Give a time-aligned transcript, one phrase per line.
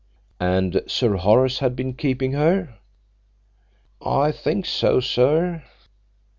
[0.39, 2.79] "And Sir Horace had been keeping her?"
[4.03, 5.61] "I think so, sir."